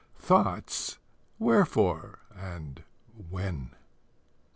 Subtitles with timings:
[0.17, 0.97] Thought's
[1.37, 2.81] "Wherefore?" and
[3.29, 3.75] "When?"